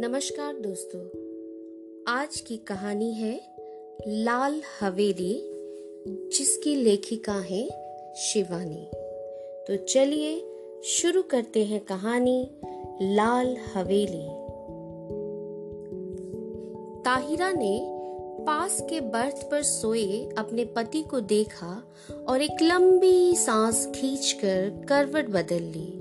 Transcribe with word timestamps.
नमस्कार 0.00 0.54
दोस्तों। 0.54 1.00
आज 2.14 2.40
की 2.40 2.56
कहानी 2.56 3.12
है 3.12 3.40
लाल 4.08 4.62
हवेली, 4.80 5.42
जिसकी 6.08 6.76
लेखिका 6.76 7.32
है 7.32 7.68
शिवानी। 8.16 8.90
तो 9.68 9.84
चलिए 9.84 10.44
शुरू 10.84 11.22
करते 11.22 11.64
हैं 11.64 11.80
कहानी 11.80 12.50
लाल 13.02 13.56
हवेली। 13.74 14.26
ताहिरा 17.02 17.52
ने 17.52 17.80
पास 18.44 18.80
के 18.90 19.00
बर्थ 19.00 19.50
पर 19.50 19.62
सोए 19.62 20.28
अपने 20.38 20.64
पति 20.64 21.02
को 21.02 21.20
देखा 21.20 21.82
और 22.28 22.42
एक 22.42 22.62
लंबी 22.62 23.36
सांस 23.36 23.86
खींचकर 23.86 24.86
करवट 24.88 25.28
बदल 25.28 25.62
ली। 25.62 25.97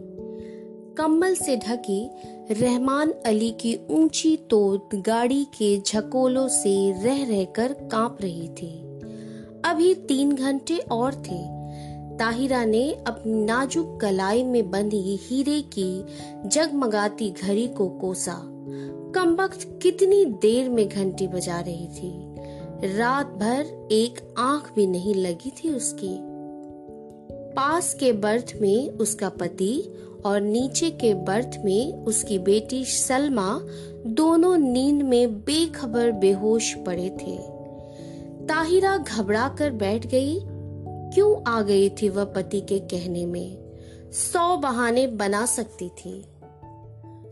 कंबल 0.98 1.36
से 1.36 1.58
ढकी 1.58 2.10
रहमान 2.52 3.14
अली 3.26 3.52
की 3.52 3.80
ऊँची 3.90 4.38
तोत 4.38 4.90
गाड़ी 4.96 5.44
के 5.44 5.82
झकोलों 5.82 6.48
से 6.48 7.04
रह 7.04 7.30
रहकर 7.30 7.74
काँप 7.74 8.18
रही 8.22 8.48
थी। 8.48 9.00
अभी 9.66 9.94
तीन 9.94 10.36
घंटे 10.36 10.78
और 10.78 11.16
थे। 11.16 11.58
ताहिरा 12.18 12.66
ने 12.66 12.94
अपनी 13.08 13.46
नाजुक 13.46 14.00
कलाई 14.02 14.44
में 14.44 14.72
बंधी 14.72 15.20
हीरे 15.22 15.62
की 15.62 16.04
जगमगाती 16.50 17.32
घड़ी 17.32 17.68
को 17.68 17.90
कोसा। 17.90 18.42
कम 19.16 19.38
कितनी 19.82 20.26
देर 20.26 20.70
में 20.70 20.90
घंटी 20.90 21.28
बजा 21.28 21.60
रही 21.60 21.88
थी। 21.88 22.36
रात 22.98 23.26
भर 23.26 23.88
एक 23.92 24.36
आँख 24.38 24.74
भी 24.76 24.88
नहीं 24.88 25.16
लगी 25.16 25.50
थी 25.50 25.70
उसकी। 25.70 26.38
पास 27.32 27.94
के 27.94 28.12
बर्थ 28.12 28.54
में 28.62 28.90
उसका 28.90 29.30
पति 29.30 29.94
और 30.26 30.42
नीचे 30.42 30.90
के 30.90 31.14
बर्थ 31.14 31.52
में 31.66 31.94
उसकी 31.94 32.40
बेटी 32.40 32.86
सलमा 32.86 33.62
दोनों 34.06 34.58
नींद 34.58 35.02
में 35.02 35.42
बेखबर 35.42 36.12
बेहोश 36.12 36.76
पड़े 36.76 37.10
थे। 37.10 37.38
ताहिरा 38.48 38.98
घबरा 38.98 39.56
कर 39.60 39.72
बैठ 39.72 40.08
गई। 40.08 40.40
क्यों 41.14 41.52
आ 41.52 41.62
गई 41.62 41.90
थी 41.90 42.10
वह 42.10 42.24
पति 42.24 42.62
के 42.62 42.80
कहने 42.80 43.26
में? 43.26 43.58
सौ 44.12 44.58
बहाने 44.58 45.08
बना 45.08 45.46
सकती 45.46 45.90
थी। 45.90 46.26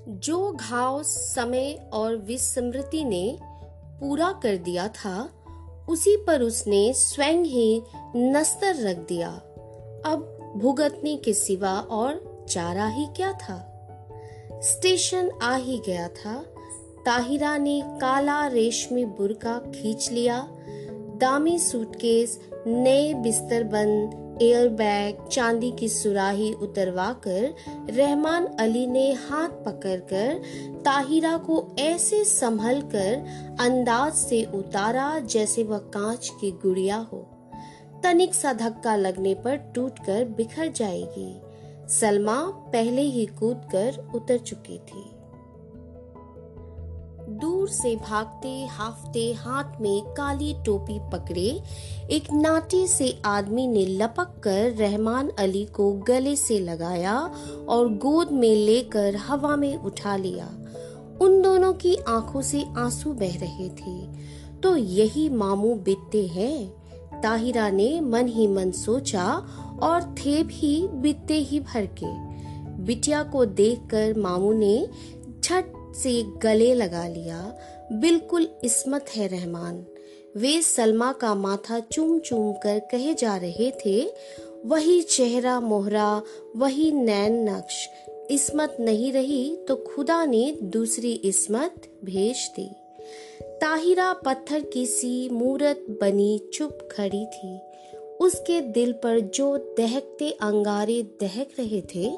जो 0.07 0.51
घाव, 0.51 1.03
समय 1.03 1.89
और 1.93 2.15
विस्मृति 2.15 3.03
ने 3.03 3.39
पूरा 3.99 4.31
कर 4.31 4.57
दिया 4.57 4.87
था, 4.87 5.29
उसी 5.89 6.17
पर 6.17 6.41
उसने 6.41 6.93
स्वयं 6.93 7.43
ही 7.43 7.81
नस्तर 8.15 8.75
रख 8.75 8.97
दिया। 8.97 9.29
अब 10.05 10.37
भुगतने 10.57 11.17
के 11.17 11.33
सिवा 11.33 11.79
और 11.79 12.24
चारा 12.49 12.87
ही 12.87 13.05
क्या 13.05 13.31
था? 13.31 13.71
स्टेशन 14.53 15.31
आ 15.41 15.55
ही 15.55 15.81
गया 15.85 16.07
था। 16.07 16.45
ताहिरा 17.05 17.57
ने 17.57 17.83
काला 17.85 18.47
रेशमी 18.47 19.05
बुरका 19.05 19.59
खींच 19.59 20.11
लिया। 20.11 20.47
दामी 21.17 21.59
सूटकेस, 21.59 22.39
नए 22.67 23.13
बिस्तर 23.13 23.63
बंद 23.63 24.25
एयर 24.41 24.69
बैग 24.69 25.27
चांदी 25.27 25.71
की 25.71 25.89
सुराही 25.89 26.53
उतरवा 26.53 27.13
कर 27.13 27.55
रहमान 27.69 28.45
अली 28.45 28.87
ने 28.87 29.13
हाथ 29.13 29.49
पकड़कर 29.49 30.41
ताहिरा 30.85 31.37
को 31.37 31.75
ऐसे 31.79 32.23
संभल 32.23 32.81
कर 32.81 33.25
अंदाज 33.59 34.13
से 34.13 34.43
उतारा 34.43 35.19
जैसे 35.19 35.63
वह 35.63 35.77
कांच 35.77 36.31
की 36.41 36.51
गुड़िया 36.51 36.97
हो। 36.97 37.27
तनिक 38.03 38.35
सा 38.35 38.53
धक्का 38.53 38.95
लगने 38.95 39.33
पर 39.33 39.55
टूटकर 39.55 40.25
बिखर 40.25 40.67
जाएगी। 40.67 41.41
सलमा 41.89 42.45
पहले 42.45 43.01
ही 43.01 43.25
कूदकर 43.25 44.11
उतर 44.15 44.37
चुकी 44.37 44.77
थी। 44.77 45.15
दूर 47.29 47.69
से 47.69 47.95
भागते 47.95 48.65
हाफते 48.65 49.33
हाथ 49.33 49.81
में 49.81 50.01
काली 50.01 50.55
टोपी 50.65 50.99
पकड़े, 50.99 51.61
एक 52.11 52.33
नाटे 52.33 52.87
से 52.87 53.21
आदमी 53.25 53.67
ने 53.67 53.85
लपक 53.85 54.41
कर 54.43 54.71
रहमान 54.71 55.29
अली 55.29 55.65
को 55.65 55.93
गले 55.93 56.35
से 56.35 56.59
लगाया 56.59 57.31
और 57.69 57.89
गोद 57.89 58.31
में 58.31 58.55
लेकर 58.55 59.15
हवा 59.15 59.55
में 59.55 59.77
उठा 59.77 60.15
लिया। 60.15 60.49
उन 61.21 61.41
दोनों 61.41 61.73
की 61.73 61.95
आँखों 61.95 62.41
से 62.41 62.65
आँसू 62.77 63.13
बह 63.13 63.39
रहे 63.39 63.69
थे। 63.69 64.07
तो 64.63 64.75
यही 64.75 65.29
मामू 65.29 65.75
बितते 65.75 66.27
हैं। 66.27 66.84
ताहिरा 67.25 67.69
ने 67.69 68.01
मन 68.01 68.27
ही 68.27 68.47
मन 68.47 68.71
सोचा 68.71 69.25
और 69.83 70.15
थे 70.15 70.43
भी 70.43 70.87
बित्ते 70.87 71.33
ही 71.33 71.59
भर 71.59 71.85
के। 71.85 72.13
बिटिया 72.83 73.23
को 73.23 73.45
देखकर 73.45 74.17
मामू 74.17 74.53
ने 74.53 74.87
झट 75.43 75.71
से 75.95 76.23
गले 76.23 76.73
लगा 76.73 77.07
लिया। 77.07 77.59
बिल्कुल 77.91 78.47
इसमत 78.63 79.05
है 79.15 79.27
रहमान। 79.27 79.85
वे 80.37 80.61
सलमा 80.61 81.11
का 81.11 81.35
माथा 81.35 81.79
चूम 81.79 82.19
चूम 82.19 82.53
कर 82.53 82.79
कहे 82.91 83.13
जा 83.13 83.35
रहे 83.37 83.71
थे, 83.85 84.11
वही 84.65 85.01
चेहरा 85.01 85.59
मोहरा, 85.59 86.21
वही 86.55 86.91
नैन 86.91 87.49
नक्श। 87.49 87.87
इसमत 88.31 88.77
नहीं 88.79 89.11
रही 89.13 89.55
तो 89.67 89.75
खुदा 89.75 90.25
ने 90.25 90.57
दूसरी 90.63 91.13
इसमत 91.13 91.99
भेज 92.05 92.51
दी। 92.55 92.69
ताहिरा 93.61 94.13
पत्थर 94.13 94.59
की 94.59 94.85
सी 94.85 95.29
मूरत 95.29 95.85
बनी 96.01 96.41
चुप 96.53 96.77
खड़ी 96.91 97.25
थी। 97.25 97.59
उसके 98.21 98.61
दिल 98.61 98.91
पर 98.93 99.19
जो 99.19 99.57
दहकते 99.57 100.31
अंगारे 100.31 101.01
दहक 101.01 101.47
रहे 101.59 101.81
थे, 101.81 102.17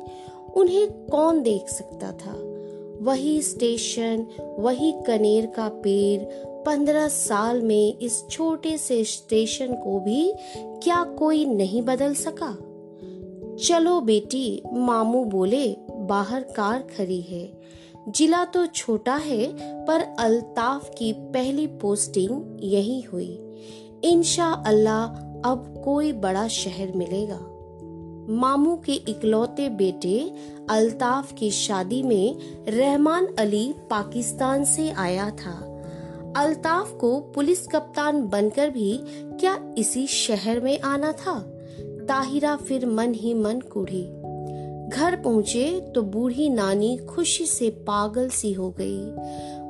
उन्हें 0.56 1.06
कौन 1.06 1.42
देख 1.42 1.70
सकता 1.70 2.12
था? 2.12 2.34
वही 3.02 3.42
स्टेशन, 3.42 4.28
वही 4.60 4.94
कनेर 5.08 5.46
का 5.46 5.70
पेड़, 5.70 6.22
पंद्रह 6.66 7.08
साल 7.08 7.62
में 7.62 7.98
इस 7.98 8.24
छोटे 8.32 8.78
से 8.78 9.04
स्टेशन 9.04 9.74
को 9.74 10.00
भी 10.00 10.34
क्या 10.60 11.04
कोई 11.04 11.46
नहीं 11.46 11.82
बदल 11.82 12.14
सका? 12.14 12.58
चलो 13.58 14.02
बेटी, 14.02 14.62
मामू 14.74 15.26
बोले, 15.26 15.76
बाहर 15.92 16.42
कार 16.44 16.88
खड़ी 16.98 17.22
है। 17.22 17.57
जिला 18.08 18.46
तो 18.46 18.66
छोटा 18.66 19.16
है, 19.16 19.48
पर 19.86 20.16
अल्ताफ 20.20 20.90
की 20.98 21.14
पहली 21.14 21.68
पोस्टिंग 21.68 22.58
यही 22.60 23.02
हुई। 23.02 23.40
इंशा 24.04 24.46
अल्लाह 24.46 25.06
अब 25.50 25.82
कोई 25.86 26.14
बड़ा 26.14 26.48
शहर 26.48 26.92
मिलेगा। 26.96 27.40
मामू 28.30 28.76
के 28.76 28.94
इकलौते 28.94 29.70
बेटे 29.70 30.34
अल्ताफ 30.70 31.34
की 31.34 31.52
शादी 31.52 32.04
में 32.04 32.36
रहमान 32.68 33.28
अली 33.40 33.74
पाकिस्तान 33.90 34.66
से 34.66 34.92
आया 34.92 35.30
था। 35.30 35.84
अल्ताफ 36.38 36.92
को 36.92 37.20
पुलिस 37.20 37.68
कप्तान 37.68 38.28
बनकर 38.28 38.70
भी 38.70 39.00
क्या 39.40 39.74
इसी 39.78 40.08
शहर 40.08 40.60
में 40.60 40.80
आना 40.80 41.12
था? 41.12 41.40
ताहिरा 42.08 42.56
फिर 42.56 42.86
मन 42.86 43.14
ही 43.14 43.34
मन 43.34 43.60
कुढ़ी। 43.60 44.17
घर 44.90 45.16
पहुँचे 45.16 45.92
तो 45.96 46.02
बूढ़ी 46.02 46.50
नानी 46.50 46.98
खुशी 46.98 47.46
से 47.46 47.70
पागल 47.70 48.30
सी 48.30 48.54
हो 48.54 48.70
गई। 48.72 49.00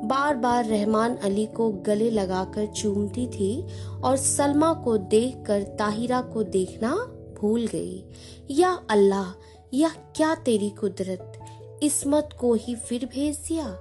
बार 0.07 0.35
बार 0.35 0.65
रहमान 0.65 1.15
अली 1.15 1.45
को 1.45 1.71
गले 1.71 2.09
लगाकर 2.11 2.65
चूमती 2.65 3.27
थी 3.27 3.67
और 4.03 4.17
सलमा 4.17 4.73
को 4.73 4.97
देखकर 4.97 5.63
ताहिरा 5.63 6.21
को 6.21 6.43
देखना 6.43 6.95
भूल 7.41 7.67
गई। 7.67 8.03
या 8.51 8.79
अल्लाह, 8.89 9.33
यह 9.73 9.89
क्या 9.89 10.35
तेरी 10.35 10.69
कुदरत? 10.69 11.39
इसमत 11.83 12.29
को 12.39 12.53
ही 12.53 12.75
फिर 12.75 13.05
भेज 13.05 13.37
दिया। 13.37 13.77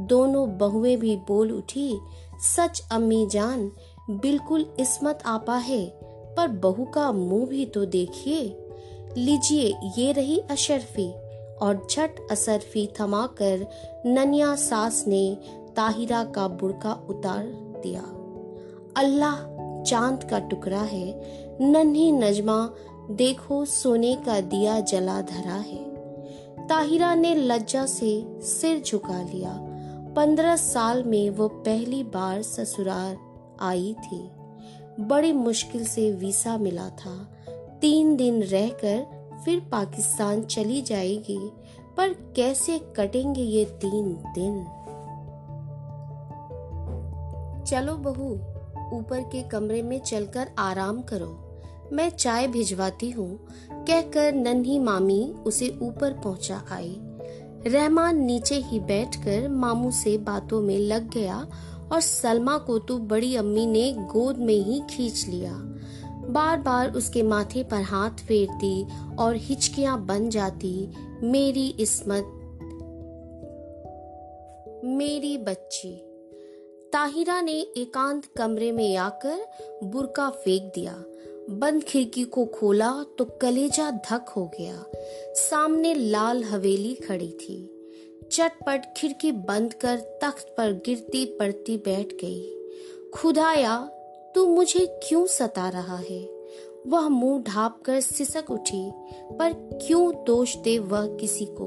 दोनों 0.00 0.58
बहुएँ 0.58 0.96
भी 0.96 1.16
बोल 1.16 1.52
उठी, 1.52 1.98
सच 2.56 2.88
अम्मी 2.92 3.26
जान, 3.26 3.72
बिल्कुल 4.10 4.66
इसमत 4.80 5.18
आपा 5.26 5.56
है, 5.56 5.86
पर 6.36 6.48
बहू 6.48 6.84
का 6.84 7.12
मुँह 7.12 7.46
भी 7.46 7.66
तो 7.66 7.84
देखिए। 7.84 8.65
लीजिए 9.16 9.74
ये 9.98 10.12
रही 10.12 10.38
अशरफी 10.38 11.12
और 11.62 11.86
झट 11.90 12.10
असरफी 12.30 12.88
थमाकर 13.00 13.66
ननिया 14.06 14.56
सास 14.56 15.04
ने 15.08 15.38
ताहिरा 15.76 16.24
का 16.24 16.48
बुड़का 16.48 16.92
उतार 16.92 17.44
दिया। 17.82 18.02
अल्लाह 18.96 19.36
चाँद 19.82 20.24
का 20.24 20.38
टुकड़ा 20.38 20.80
है, 20.80 21.22
नन्ही 21.60 22.12
नजमा 22.12 22.74
देखो 23.10 23.64
सोने 23.64 24.14
का 24.14 24.40
दिया 24.40 24.80
जला 24.80 25.20
धरा 25.20 25.54
है। 25.54 25.84
ताहिरा 26.66 27.14
ने 27.14 27.34
लज्जा 27.34 27.86
से 27.86 28.26
सिर 28.42 28.82
झुका 28.82 29.22
लिया। 29.22 29.58
पंद्रह 30.16 30.56
साल 30.56 31.04
में 31.04 31.30
वो 31.30 31.48
पहली 31.48 32.04
बार 32.04 32.42
ससुराल 32.42 33.16
आई 33.60 33.94
थी। 33.98 34.30
बड़ी 35.00 35.32
मुश्किल 35.32 35.84
से 35.84 36.12
वीसा 36.12 36.56
मिला 36.56 36.88
था। 36.88 37.35
तीन 37.80 38.16
दिन 38.16 38.42
रहकर 38.42 39.04
फिर 39.44 39.60
पाकिस्तान 39.72 40.42
चली 40.42 40.82
जाएगी, 40.82 41.38
पर 41.96 42.12
कैसे 42.36 42.78
कटेंगे 42.96 43.42
ये 43.42 43.64
तीन 43.64 44.12
दिन? 44.34 44.64
चलो 47.64 47.94
बहू, 47.96 48.32
ऊपर 48.98 49.20
के 49.20 49.42
कमरे 49.42 49.82
में 49.82 49.98
चलकर 50.00 50.48
आराम 50.58 51.02
करो। 51.02 51.42
मैं 51.92 52.08
चाय 52.10 52.46
भिजवाती 52.46 53.10
हूँ, 53.10 53.38
कहकर 53.72 54.32
नन्ही 54.32 54.78
मामी 54.78 55.34
उसे 55.46 55.78
ऊपर 55.82 56.12
पहुँचा 56.12 56.62
आई। 56.70 56.96
रहमान 57.66 58.24
नीचे 58.24 58.54
ही 58.54 58.80
बैठकर 58.80 59.48
मामू 59.48 59.90
से 59.90 60.18
बातों 60.18 60.60
में 60.62 60.78
लग 60.78 61.10
गया 61.10 61.46
और 61.92 62.00
सलमा 62.00 62.58
को 62.58 62.78
तो 62.78 62.98
बड़ी 62.98 63.36
अम्मी 63.36 63.66
ने 63.66 63.92
गोद 63.92 64.38
में 64.38 64.54
ही 64.54 64.80
खींच 64.90 65.26
लिया। 65.28 65.52
बार 66.30 66.58
बार 66.58 66.92
उसके 66.92 67.22
माथे 67.22 67.62
पर 67.62 67.82
हाथ 67.82 68.10
फेरती 68.10 68.86
और 69.16 69.36
हिचकियाँ 69.36 70.04
बन 70.06 70.28
जाती, 70.30 70.92
मेरी 71.22 71.68
इसमत, 71.80 72.32
मेरी 74.84 75.38
बच्ची। 75.38 75.92
ताहिरा 76.92 77.40
ने 77.40 77.60
एकांत 77.76 78.24
कमरे 78.36 78.72
में 78.72 78.96
आकर 78.96 79.38
बुरका 79.84 80.30
फेंक 80.30 80.72
दिया। 80.74 81.04
बंद 81.50 81.82
खिड़की 81.82 82.24
को 82.24 82.44
खोला 82.44 83.04
तो 83.18 83.24
कलेजा 83.24 83.90
धक 83.90 84.28
हो 84.28 84.50
गया। 84.60 84.84
सामने 85.34 85.94
लाल 85.94 86.44
हवेली 86.44 86.94
खड़ी 86.94 87.32
थी। 87.32 87.72
चटपट 88.32 88.94
खिड़की 88.96 89.32
बंद 89.32 89.72
कर 89.74 89.96
तख्त 90.22 90.54
पर 90.58 90.72
गिरती 90.72 91.24
पड़ती 91.24 91.76
बैठ 91.76 92.12
गई। 92.12 92.70
खुदाया 93.14 93.90
तू 94.36 94.46
मुझे 94.46 95.00
क्यों 95.08 95.26
सता 95.26 95.68
रहा 95.68 95.96
है? 95.96 96.28
वह 96.86 97.08
मुँह 97.08 97.42
ढाप 97.42 97.82
कर 97.84 98.00
सिसक 98.00 98.50
उठी, 98.50 98.92
पर 99.38 99.52
क्यों 99.52 100.24
दोष 100.24 100.56
दे 100.56 100.78
वह 100.78 101.06
किसी 101.06 101.44
को? 101.44 101.66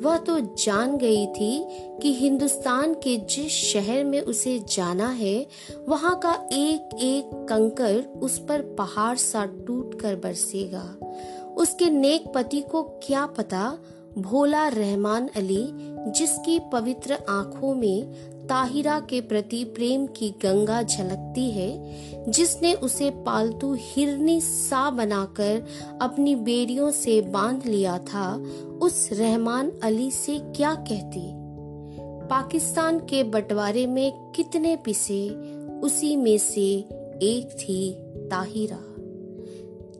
वह 0.00 0.18
तो 0.18 0.40
जान 0.40 0.96
गई 0.96 1.26
थी 1.26 1.66
कि 2.02 2.14
हिंदुस्तान 2.14 2.94
के 2.94 3.16
जिस 3.16 3.52
शहर 3.52 4.04
में 4.04 4.20
उसे 4.20 4.58
जाना 4.58 5.08
है, 5.08 5.46
वहाँ 5.88 6.18
का 6.18 6.48
एक 6.52 6.96
एक 7.00 7.46
कंकर 7.48 8.20
उस 8.22 8.38
पर 8.38 8.60
पहाड़ 8.60 9.16
सा 9.16 9.44
टूट 9.44 10.00
कर 10.00 10.16
बरसेगा। 10.16 10.96
उसके 11.56 11.90
नेक 11.90 12.24
पति 12.34 12.60
को 12.60 12.82
क्या 12.82 13.26
पता? 13.26 13.78
भोला 14.18 14.68
रहमान 14.68 15.28
अली, 15.36 15.68
जिसकी 16.10 16.58
पवित्र 16.58 17.18
आँखों 17.28 17.74
में 17.74 18.30
ताहिरा 18.50 19.00
के 19.00 19.20
प्रति 19.20 19.64
प्रेम 19.64 20.06
की 20.06 20.30
गंगा 20.30 20.82
झलकती 20.82 21.50
है, 21.50 21.96
जिसने 22.30 22.74
उसे 22.74 23.10
पालतू 23.10 23.76
हिरनी 23.78 24.40
सा 24.40 24.90
बनाकर 24.90 25.66
अपनी 26.02 26.34
बेड़ियों 26.34 26.90
से 26.90 27.20
बाँध 27.20 27.66
लिया 27.66 27.98
था, 27.98 28.36
उस 28.82 29.08
रहमान 29.12 29.72
अली 29.82 30.10
से 30.10 30.38
क्या 30.38 30.74
कहती? 30.74 31.32
पाकिस्तान 32.28 32.98
के 32.98 33.24
बंटवारे 33.24 33.86
में 33.86 34.12
कितने 34.12 34.76
पिसे, 34.76 35.30
उसी 35.80 36.16
में 36.16 36.38
से 36.38 36.84
एक 37.22 37.56
थी 37.60 37.92
ताहिरा। 38.28 38.80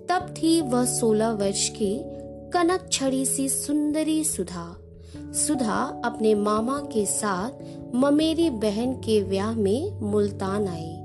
तब 0.09 0.35
थी 0.35 0.61
वह 0.61 0.85
सोलह 0.85 1.31
वर्ष 1.31 1.69
की, 1.69 2.01
कनक 2.51 2.89
छड़ी 2.93 3.27
सी 3.27 3.49
सुंदरी 3.49 4.25
सुधा। 4.25 4.80
सुधा 5.33 6.03
अपने 6.05 6.35
मामा 6.35 6.79
के 6.79 7.07
साथ 7.07 7.51
ममेरी 7.95 8.51
बहन 8.51 8.93
के 8.93 9.25
ब्याह 9.25 9.53
में 9.53 10.01
मुल्तान 10.01 10.69
आई। 10.69 10.97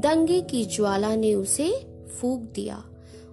दंगे 0.00 0.40
की 0.40 0.64
ज्वाला 0.64 1.16
ने 1.16 1.34
उसे 1.34 1.86
फूक 2.20 2.40
दिया। 2.40 2.84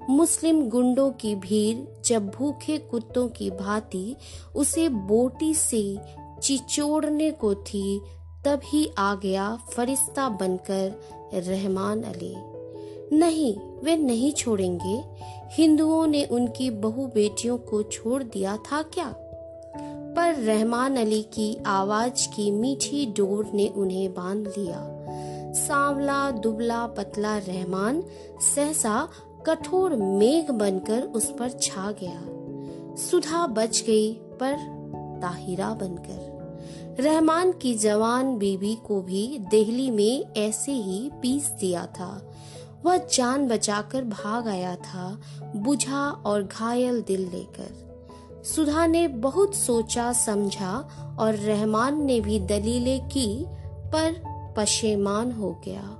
मुस्लिम 0.10 0.70
गुंडों 0.70 1.12
की 1.12 1.36
भीड़, 1.36 2.02
जब 2.06 2.30
भूखे 2.30 2.78
कुत्तों 2.78 3.28
की 3.28 3.52
भांति 3.52 4.16
उसे 4.56 4.90
बोटी 4.90 5.54
से 5.54 5.98
चिचोड़ने 6.42 7.32
को 7.32 7.56
थी 7.56 8.02
तब 8.46 8.62
ही 8.66 8.92
आ 8.98 9.16
गया 9.16 9.56
फरिश्ता 9.74 10.30
बनकर 10.30 10.94
रहमान 11.34 12.02
अली। 12.02 12.36
नहीं, 13.18 13.58
वे 13.84 13.98
नहीं 13.98 14.32
छोड़ेंगे। 14.32 15.04
हिंदुओं 15.52 16.08
ने 16.08 16.26
उनकी 16.26 16.70
बहु 16.70 17.08
बेटियों 17.08 17.58
को 17.58 17.84
छोड़ 17.84 18.24
दिया 18.24 18.58
था 18.58 18.82
क्या? 18.82 19.16
पर 20.22 20.34
रहमान 20.34 20.98
अली 20.98 21.22
की 21.22 21.64
आवाज़ 21.66 22.28
की 22.36 22.52
मीठी 22.52 23.06
डोर 23.06 23.52
ने 23.54 23.68
उन्हें 23.68 24.14
बाँध 24.14 24.54
लिया। 24.58 24.88
सांवला, 25.54 26.32
दुबला, 26.32 26.88
पतला 26.88 27.38
रहमान 27.38 28.04
सहसा 28.56 29.10
कठोर 29.46 29.96
मेघ 29.96 30.52
बनकर 30.52 31.02
उस 31.04 31.34
पर 31.40 31.50
छा 31.50 31.92
गया। 31.92 32.24
सुधा 32.96 33.48
बच 33.48 33.84
गई 33.88 34.14
पर 34.14 34.58
ताहिरा 35.22 35.74
बनकर। 35.74 36.42
रहमान 37.00 37.52
की 37.52 37.76
जवान 37.76 38.38
बीबी 38.38 38.76
को 38.76 39.02
भी 39.02 39.38
दिल्ली 39.52 39.92
में 39.92 40.26
ऐसे 40.38 40.72
ही 40.72 41.12
पीस 41.22 41.50
दिया 41.50 41.86
था। 41.86 42.32
वह 42.86 42.98
जान 42.98 43.48
बचाकर 43.48 44.04
भाग 44.04 44.48
आया 44.48 44.76
था, 44.76 45.22
बुझा 45.56 46.10
और 46.10 46.44
घायल 46.44 47.02
दिल 47.02 47.22
लेकर। 47.22 47.91
सुधा 48.44 48.86
ने 48.88 49.08
बहुत 49.08 49.56
सोचा, 49.56 50.14
समझा 50.14 50.90
और 51.20 51.36
रहमान 51.36 52.06
ने 52.06 52.22
भी 52.22 52.40
दलीलें 52.40 53.10
की, 53.10 53.46
पर 53.94 54.24
पशेमान 54.58 55.32
हो 55.32 55.62
गया। 55.66 55.98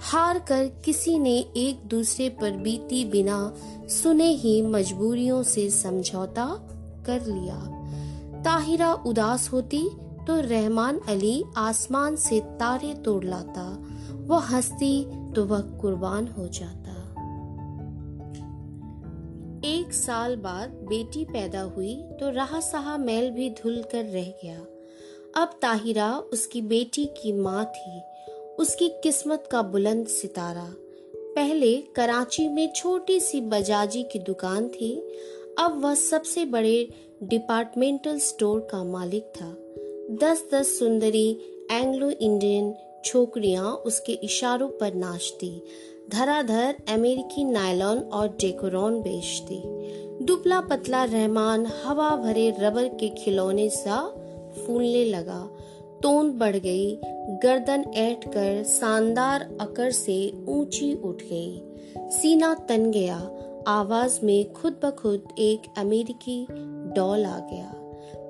हार 0.00 0.38
कर 0.38 0.66
किसी 0.84 1.18
ने 1.18 1.38
एक 1.38 1.88
दूसरे 1.88 2.28
पर 2.28 2.50
बीती 2.50 3.04
बिना 3.04 3.54
सुने 3.88 4.28
ही 4.28 4.62
मजबूरियों 4.62 5.42
से 5.42 5.70
समझौता 5.70 6.46
कर 7.06 7.26
लिया। 7.26 7.56
ताहिरा 8.42 8.92
उदास 8.92 9.52
होती 9.52 9.88
तो 10.26 10.40
रहमान 10.40 11.00
अली 11.08 11.44
आसमान 11.56 12.16
से 12.16 12.40
तारे 12.40 12.94
तोड़ 12.94 13.24
लाता। 13.24 13.86
वह 14.26 14.40
हंसती 14.40 15.04
तो 15.32 15.44
वह 15.44 15.60
कुर्बान 15.60 16.28
हो 16.38 16.48
जाता। 16.48 16.79
एक 19.64 19.92
साल 19.92 20.36
बाद 20.36 20.68
बेटी 20.68 21.24
पैदा 21.24 21.60
हुई 21.60 21.94
तो 22.20 22.30
रहा 22.30 22.60
सहा 22.60 22.96
मैल 22.98 23.30
भी 23.30 23.50
धुल 23.50 23.82
कर 23.92 24.04
रह 24.04 24.34
गया। 24.44 24.60
अब 25.36 25.58
ताहिरा 25.62 26.18
उसकी 26.18 26.62
बेटी 26.62 27.04
की 27.04 27.32
माँ 27.32 27.64
थी। 27.64 28.00
उसकी 28.58 28.88
किस्मत 28.88 29.48
का 29.52 29.62
बुलंद 29.62 30.06
सितारा। 30.06 30.74
पहले 31.16 31.76
कराची 31.76 32.48
में 32.48 32.72
छोटी 32.72 33.20
सी 33.20 33.40
बजाजी 33.40 34.02
की 34.02 34.18
दुकान 34.18 34.68
थी। 34.68 35.08
अब 35.58 35.80
वह 35.84 35.94
सबसे 35.94 36.44
बड़े 36.44 36.88
डिपार्टमेंटल 37.22 38.18
स्टोर 38.18 38.60
का 38.60 38.84
मालिक 38.84 39.22
था। 39.22 39.54
दस 40.16 40.48
दस 40.54 40.78
सुंदरी 40.78 41.40
एंग्लो 41.70 42.10
इंडियन 42.10 42.74
छोकरियाँ 43.04 43.72
उसके 43.72 44.12
इशारों 44.12 44.68
पर 44.68 44.94
नाचती। 44.94 45.62
धराधर 46.12 46.76
अमेरिकी 46.88 47.44
नायलॉन 47.44 47.98
और 47.98 48.28
डेकोरॉन 48.28 49.00
बेचती 49.02 49.62
दुबला 50.24 50.60
पतला 50.60 51.04
रहमान 51.04 51.66
हवा 51.84 52.10
भरे 52.16 52.50
रबर 52.60 52.88
के 52.88 53.08
खिलौने 53.08 53.68
सा 53.70 54.06
फूलने 54.58 55.04
लगा। 55.04 55.40
तोंद 56.02 56.32
बढ़ 56.32 56.56
गई, 56.56 56.98
गर्दन 57.42 57.84
ऐठ 57.94 58.28
कर 58.28 58.62
शानदार 58.64 59.58
अकर 59.60 59.90
से 59.90 60.44
ऊँची 60.48 60.94
उठ 60.94 61.22
गई। 61.22 61.62
सीना 61.96 62.54
तन 62.54 62.90
गया, 62.90 63.30
आवाज़ 63.68 64.20
में 64.24 64.52
खुद 64.52 64.80
ब 64.84 64.90
खुद 64.90 65.24
एक 65.38 65.62
अमेरिकी 65.78 66.46
डॉल 66.96 67.24
आ 67.24 67.38
गया। 67.38 67.74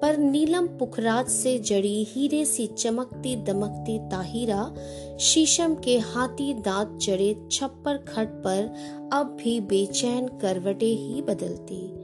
पर 0.03 0.17
नीलम 0.19 0.67
पुखराज 0.67 1.27
से 1.27 1.59
जड़ी 1.59 2.05
हीरे 2.05 2.45
सी 2.45 2.67
चमकती 2.67 3.37
दमकती 3.37 3.99
ताहिरा, 3.99 4.75
शीशम 5.21 5.75
के 5.75 5.99
हाथी 5.99 6.55
दांत 6.55 6.99
जड़े 7.03 7.35
छप्पर 7.53 7.97
खट 7.97 8.29
पर 8.29 8.75
अब 9.13 9.37
भी 9.43 9.61
बेचैन 9.61 10.29
करवटे 10.29 10.87
ही 10.87 11.23
बदलती। 11.23 12.01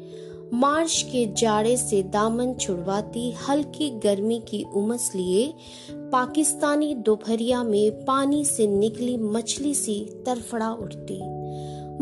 मार्च 0.52 1.02
के 1.02 1.26
जाड़े 1.32 1.76
से 1.76 2.02
दामन 2.02 2.54
छुड़वाती, 2.54 3.32
हल्की 3.32 3.90
गर्मी 3.90 4.38
की 4.48 4.64
उमस 4.74 5.12
लिए 5.14 5.54
पाकिस्तानी 5.90 6.94
दोपहरिया 6.94 7.62
में 7.62 8.04
पानी 8.04 8.44
से 8.44 8.66
निकली 8.66 9.16
मछली 9.16 9.74
सी 9.74 10.22
तरफड़ा 10.26 10.70
उठती। 10.72 11.20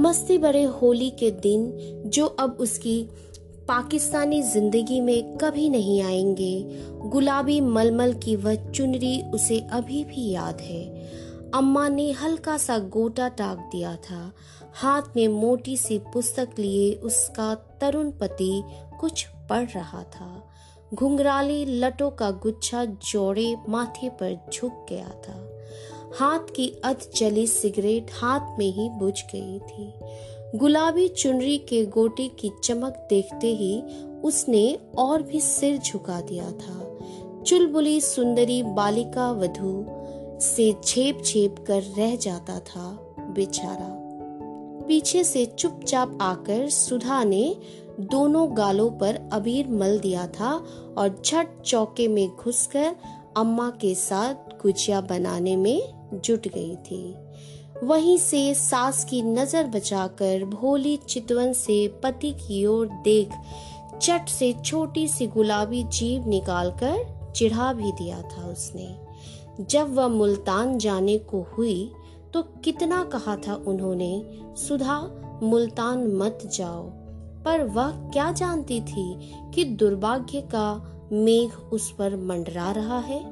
मस्ती 0.02 0.38
बड़े 0.38 0.62
होली 0.62 1.10
के 1.10 1.30
दिन, 1.30 1.72
जो 2.06 2.26
अब 2.26 2.56
उसकी 2.60 3.08
पाकिस्तानी 3.68 4.42
ज़िंदगी 4.42 5.00
में 5.00 5.38
कभी 5.38 5.68
नहीं 5.68 6.02
आएँगे। 6.02 6.64
गुलाबी 7.08 7.60
मलमल 7.60 8.12
की 8.12 8.36
वह 8.36 8.70
चुनरी 8.70 9.22
उसे 9.22 9.60
अभी 9.72 10.04
भी 10.04 10.30
याद 10.30 10.60
है। 10.60 10.84
अम्मा 11.54 11.88
ने 11.88 12.12
हल्का 12.12 12.56
सा 12.56 12.78
गोटा 12.78 13.28
टाक 13.28 13.58
दिया 13.58 13.96
था। 13.96 14.32
हाथ 14.74 15.02
में 15.16 15.28
मोटी 15.28 15.76
सी 15.76 15.98
पुस्तक 15.98 16.48
लिए 16.58 16.92
उसका 16.94 17.54
तरुण 17.54 18.10
पति 18.10 18.62
कुछ 19.00 19.26
पढ़ 19.50 19.68
रहा 19.68 20.02
था। 20.02 20.48
घुंघराली 20.94 21.64
लटों 21.64 22.10
का 22.10 22.30
गुच्छा 22.30 22.84
जोड़े 22.84 23.56
माथे 23.68 24.08
पर 24.08 24.50
झुक 24.54 24.86
गया 24.90 25.08
था। 25.08 25.50
हाथ 26.18 26.38
की 26.38 26.68
अध 26.84 26.96
जली 27.16 27.46
सिगरेट 27.46 28.10
हाथ 28.12 28.58
में 28.58 28.72
ही 28.72 28.88
बुझ 28.90 29.22
गई 29.22 29.58
थी। 29.58 29.94
गुलाबी 30.54 31.08
चुनरी 31.08 31.58
के 31.58 31.86
गोटे 31.86 32.28
की 32.28 32.50
चमक 32.64 33.06
देखते 33.10 33.46
ही 33.46 33.82
उसने 34.24 34.78
और 34.98 35.22
भी 35.22 35.40
सिर 35.40 35.78
झुका 35.78 36.20
दिया 36.20 36.50
था। 36.50 36.98
चुलबुली 37.42 38.00
सुंदरी 38.00 38.62
बालिका 38.62 39.32
वधु 39.32 39.86
से 40.40 40.74
छेप 40.84 41.22
छेप 41.24 41.56
कर 41.66 41.82
रह 41.82 42.16
जाता 42.16 42.60
था 42.60 43.14
बेचारा। 43.20 43.88
पीछे 44.88 45.24
से 45.24 45.46
चुपचाप 45.46 46.18
आकर 46.20 46.68
सुधा 46.68 47.24
ने 47.24 47.56
दोनों 48.00 48.56
गालों 48.56 48.90
पर 48.90 49.30
अबीर 49.32 49.68
मल 49.68 49.98
दिया 49.98 50.26
था 50.26 50.64
और 50.98 51.22
झट 51.26 51.60
चौके 51.60 52.08
में 52.08 52.28
घुसकर 52.28 52.96
अम्मा 53.36 53.70
के 53.70 53.94
साथ 53.94 54.34
गुजिया 54.34 55.00
बनाने 55.00 55.56
में 55.56 55.82
जुट 56.14 56.48
गई 56.48 56.76
थी। 56.76 57.14
वहीं 57.84 58.16
से 58.18 58.54
सास 58.54 59.04
की 59.04 59.22
नज़र 59.22 59.66
बचाकर 59.66 60.44
भोली 60.44 60.96
चितवन 60.96 61.52
से 61.52 61.76
पति 62.02 62.30
की 62.32 62.64
ओर 62.66 62.86
देख 63.04 63.32
चट 64.02 64.28
से 64.28 64.52
छोटी 64.64 65.06
सी 65.08 65.26
गुलाबी 65.26 65.82
जीव 65.84 66.28
निकालकर 66.28 67.32
चिढ़ा 67.36 67.72
भी 67.72 67.92
दिया 67.92 68.22
था 68.22 68.46
उसने। 68.46 68.96
जब 69.60 69.94
वह 69.94 70.08
मुल्तान 70.08 70.78
जाने 70.78 71.18
को 71.18 71.46
हुई 71.52 71.92
तो 72.34 72.42
कितना 72.42 73.02
कहा 73.04 73.36
था 73.36 73.54
उन्होंने, 73.54 74.22
सुधा, 74.56 75.00
मुल्तान 75.42 76.06
मत 76.06 76.38
जाओ। 76.54 76.82
पर 77.44 77.64
वह 77.64 77.90
क्या 78.10 78.32
जानती 78.32 78.80
थी 78.80 79.30
कि 79.54 79.64
दुर्भाग्य 79.64 80.40
का 80.40 80.66
मेघ 81.12 81.50
उस 81.72 81.90
पर 81.92 82.16
मंडरा 82.16 82.70
रहा 82.70 82.98
है? 82.98 83.22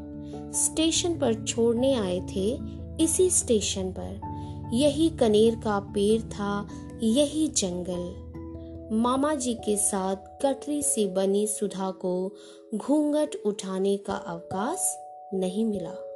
स्टेशन 0.52 1.18
पर 1.18 1.34
छोड़ने 1.44 1.94
आए 1.94 2.20
थे, 2.36 2.58
इसी 3.00 3.30
स्टेशन 3.30 3.90
पर। 3.90 4.31
यही 4.72 5.10
कनेर 5.10 5.54
का 5.54 5.78
पेड़ 5.78 6.22
था, 6.22 6.68
यही 7.02 7.48
जंगल। 7.48 8.32
मामा 8.96 9.34
जी 9.34 9.54
के 9.54 9.76
साथ 9.76 10.16
कटरी 10.16 10.82
से 10.82 11.06
बनी 11.06 11.46
सुधा 11.46 11.90
को 11.90 12.32
घूंघट 12.74 13.36
उठाने 13.46 13.96
का 13.96 14.14
अवकाश 14.14 14.96
नहीं 15.34 15.64
मिला। 15.64 16.08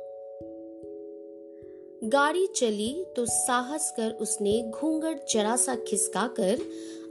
गाड़ी 2.05 2.47
चली 2.47 3.05
तो 3.17 3.27
साहस 3.27 3.95
कर 3.97 4.11
उसने 4.11 4.71
घूंघट 4.71 5.21
जरा 5.31 5.57
सा 5.57 5.75
खिसका 5.75 6.27
कर 6.27 6.59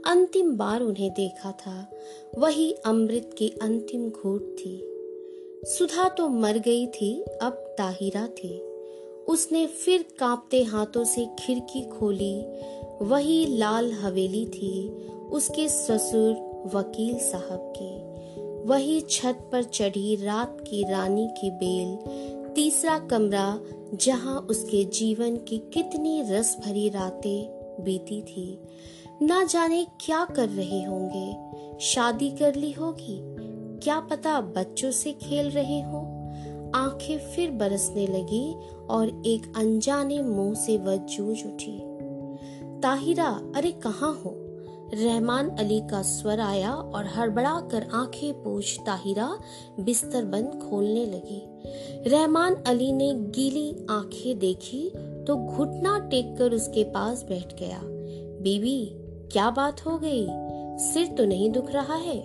अंतिम 0.06 0.56
बार 0.56 0.82
उन्हें 0.82 1.10
देखा 1.10 1.52
था। 1.52 1.90
वही 2.38 2.72
अमृत 2.72 3.30
की 3.38 3.52
अंतिम 3.62 4.10
घूट 4.10 4.42
थी। 4.42 4.92
सुधा 5.64 6.08
तो 6.08 6.28
मर 6.28 6.58
गई 6.58 6.86
थी, 6.86 7.22
अब 7.22 7.52
ताहिरा 7.52 8.26
थी। 8.26 8.75
उसने 9.28 9.66
फिर 9.66 10.04
कांपते 10.18 10.62
हाथों 10.62 11.04
से 11.04 11.28
खिड़की 11.38 11.82
खोली। 11.82 12.44
वही 13.02 13.46
लाल 13.46 13.92
हवेली 13.92 14.46
थी 14.46 14.88
उसके 15.30 15.68
ससुर 15.68 16.32
वकील 16.74 17.18
साहब 17.18 17.72
की। 17.76 18.06
वही 18.68 19.00
छत 19.00 19.48
पर 19.52 19.62
चढ़ी 19.62 20.16
रात 20.16 20.60
की 20.60 20.90
रानी 20.90 21.28
की 21.40 21.50
बेल, 21.50 21.96
तीसरा 22.54 22.98
कमरा 22.98 23.60
जहाँ 23.94 24.46
उसके 24.50 24.84
जीवन 24.84 25.36
की 25.36 25.58
कितनी 25.58 26.22
रस 26.22 26.56
भरी 26.66 26.88
रातें 26.88 27.56
बीती 27.80 28.22
थी। 28.22 28.58
ना 29.22 29.44
जाने 29.44 29.86
क्या 30.00 30.24
कर 30.24 30.48
रहे 30.48 30.84
होंगे। 30.84 31.36
शादी 31.80 32.30
कर 32.30 32.54
ली 32.54 32.72
होगी। 32.72 33.18
क्या 33.78 34.00
पता 34.00 34.40
बच्चों 34.40 34.90
से 34.90 35.12
खेल 35.12 35.50
रहे 35.50 35.80
हो। 35.80 36.05
आँखें 36.76 37.18
फिर 37.18 37.50
बरसने 37.50 38.06
लगी 38.06 38.54
और 38.90 39.22
एक 39.26 39.52
अनजाने 39.56 40.22
मुँह 40.22 40.54
से 40.54 40.76
वह 40.78 40.96
जूझ 40.96 41.46
उठी। 41.46 41.78
ताहिरा, 42.80 43.52
अरे 43.56 43.70
कहाँ 43.72 44.22
हो? 44.24 44.34
रहमान 44.94 45.48
अली 45.48 45.80
का 45.80 46.02
स्वर 46.02 46.40
आया 46.40 46.74
और 46.74 47.06
हड़बड़ा 47.06 47.60
कर 47.60 47.86
आँखें 47.94 48.32
पोछ 48.34 48.78
ताहिरा 48.86 49.38
बिस्तर 49.80 50.24
बंद 50.24 50.68
खोलने 50.70 51.06
लगी। 51.06 51.42
रहमान 52.10 52.54
अली 52.54 52.92
ने 52.92 53.14
गीली 53.14 53.86
आँखें 53.90 54.38
देखी 54.38 54.90
तो 55.26 55.36
घुटना 55.36 55.98
टेक 55.98 56.36
कर 56.38 56.52
उसके 56.52 56.84
पास 56.84 57.22
बैठ 57.22 57.58
गया। 57.58 57.80
बीबी, 58.42 58.90
क्या 59.32 59.50
बात 59.50 59.86
हो 59.86 59.98
गई? 59.98 60.26
सिर 60.84 61.06
तो 61.06 61.24
नहीं 61.24 61.50
दुख 61.50 61.70
रहा 61.70 61.94
है? 61.94 62.20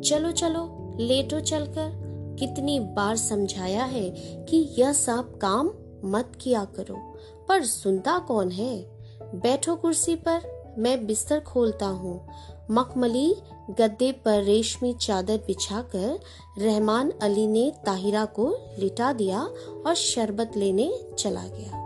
चलो 0.00 0.30
चलो, 0.30 0.92
लेटो 1.00 1.40
चलकर। 1.40 2.05
कितनी 2.38 2.80
बार 2.80 3.16
समझाया 3.16 3.84
है 3.84 4.10
कि 4.44 4.74
यह 4.78 4.92
सब 4.92 5.38
काम 5.38 5.70
मत 6.04 6.32
किया 6.40 6.64
करो। 6.64 7.16
पर 7.48 7.64
सुनता 7.64 8.18
कौन 8.18 8.50
है? 8.50 8.86
बैठो 9.22 9.76
कुर्सी 9.76 10.16
पर, 10.16 10.56
मैं 10.78 11.06
बिस्तर 11.06 11.40
खोलता 11.40 11.86
हूँ। 11.86 12.28
मखमली 12.70 13.36
गद्दे 13.70 14.12
पर 14.12 14.42
रेशमी 14.42 14.94
चादर 14.94 15.36
बिछाकर 15.36 16.20
रहमान 16.58 17.12
अली 17.22 17.46
ने 17.46 17.72
ताहिरा 17.86 18.24
को 18.24 18.56
लिटा 18.78 19.12
दिया 19.12 19.40
और 19.86 19.94
शरबत 19.94 20.52
लेने 20.56 21.00
चला 21.18 21.44
गया। 21.44 21.82